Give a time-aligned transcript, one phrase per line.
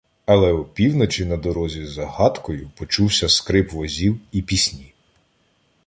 [0.25, 4.93] Але опівночі на дорозі за гаткою почувся скрип возів і пісні.